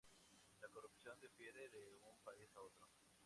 La 0.61 0.67
corrupción 0.69 1.19
difiere 1.19 1.69
de 1.69 1.95
un 2.01 2.23
país 2.23 2.49
a 2.55 2.61
otro. 2.63 2.87